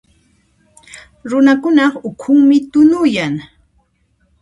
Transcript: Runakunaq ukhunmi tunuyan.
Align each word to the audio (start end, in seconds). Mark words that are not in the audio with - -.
Runakunaq 1.29 1.93
ukhunmi 2.09 2.57
tunuyan. 2.71 3.35